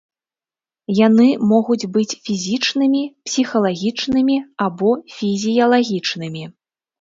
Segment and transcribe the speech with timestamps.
[0.99, 6.43] Яны могуць быць фізічнымі, псіхалагічнымі або фізіялагічнымі.